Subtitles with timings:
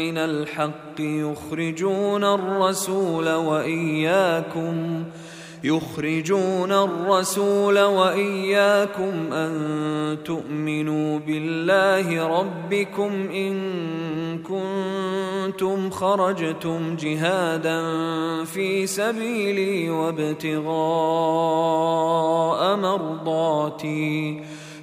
[0.00, 5.04] من الحق يخرجون الرسول وإياكم
[5.64, 13.58] يخرجون الرسول وإياكم أن تؤمنوا بالله ربكم إن
[14.38, 17.84] كنتم خرجتم جهادا
[18.44, 20.70] في سبيلي وابتغاء
[22.76, 24.40] مرضاتي.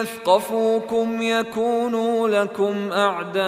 [0.00, 3.38] يثقفوكم يكونوا لكم أعداء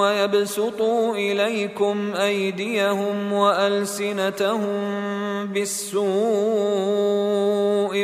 [0.00, 4.76] ويبسطوا إليكم أيديهم وألسنتهم
[5.46, 6.06] بالسوء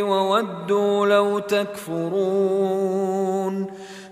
[0.03, 2.73] وودوا لو تكفرون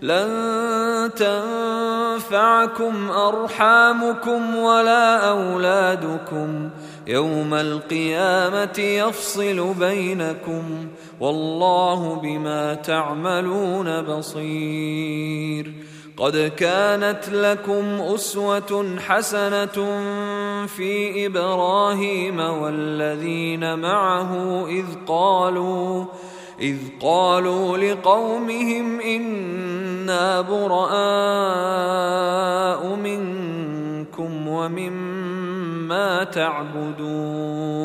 [0.03, 6.71] لن تنفعكم أرحامكم ولا أولادكم
[7.07, 10.63] يوم القيامة يفصل بينكم
[11.21, 15.73] والله بما تعملون بصير.
[16.17, 17.85] قد كانت لكم
[18.15, 20.01] أسوة حسنة
[20.67, 26.05] في إبراهيم والذين معه إذ قالوا
[26.61, 30.91] إذ قالوا لقومهم إنا براء
[32.97, 35.40] منكم ومما
[36.25, 37.81] تعبدون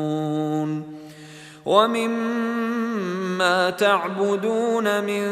[1.66, 5.24] ومما تعبدون من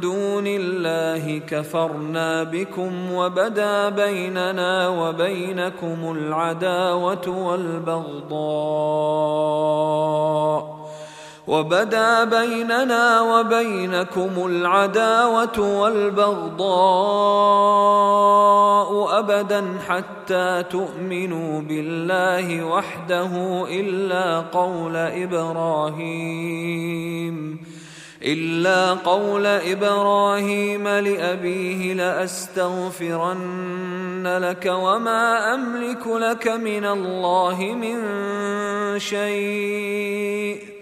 [0.00, 9.11] دون الله كفرنا بكم وبدا بيننا وبينكم العداوة والبغضاء
[11.46, 16.62] وبدا بيننا وبينكم العداوة والبغضاء
[19.18, 26.12] أبدا حتى تؤمنوا بالله وحده إلا قول إبراهيم.
[28.24, 33.42] إلا قول إبراهيم لأبيه لأستغفرن
[34.42, 37.98] لك وما أملك لك من الله من
[38.98, 40.81] شيء.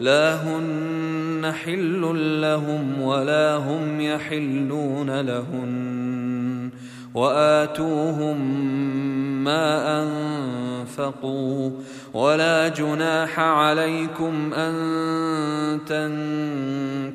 [0.00, 2.00] لا هن حل
[2.40, 6.70] لهم ولا هم يحلون لهن
[7.14, 8.38] وآتوهم
[9.44, 11.70] ما أنفقوا
[12.14, 14.74] ولا جناح عليكم أن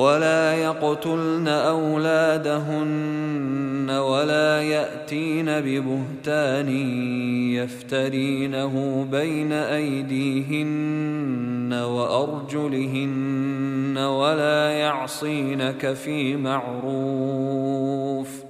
[0.00, 3.10] ولا يقتلن أولادهن
[3.90, 6.68] ولا يأتين ببهتان
[7.54, 10.92] يفترينه بين أيديهن
[11.72, 13.38] وأرجلهن
[13.98, 18.49] ولا يعصينك في معروف